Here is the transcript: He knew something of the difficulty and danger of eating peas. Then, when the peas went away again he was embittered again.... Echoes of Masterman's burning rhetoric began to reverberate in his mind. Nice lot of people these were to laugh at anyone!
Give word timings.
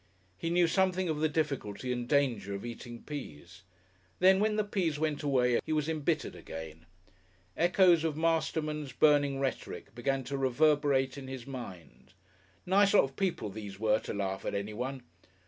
He 0.35 0.49
knew 0.49 0.65
something 0.65 1.09
of 1.09 1.19
the 1.19 1.29
difficulty 1.29 1.91
and 1.91 2.09
danger 2.09 2.55
of 2.55 2.65
eating 2.65 3.03
peas. 3.03 3.61
Then, 4.17 4.39
when 4.39 4.55
the 4.55 4.63
peas 4.63 4.97
went 4.97 5.21
away 5.21 5.51
again 5.51 5.61
he 5.63 5.73
was 5.73 5.87
embittered 5.87 6.35
again.... 6.35 6.87
Echoes 7.55 8.03
of 8.03 8.17
Masterman's 8.17 8.93
burning 8.93 9.39
rhetoric 9.39 9.93
began 9.93 10.23
to 10.23 10.39
reverberate 10.39 11.19
in 11.19 11.27
his 11.27 11.45
mind. 11.45 12.13
Nice 12.65 12.95
lot 12.95 13.03
of 13.03 13.15
people 13.15 13.51
these 13.51 13.79
were 13.79 13.99
to 13.99 14.13
laugh 14.15 14.43
at 14.43 14.55
anyone! 14.55 15.03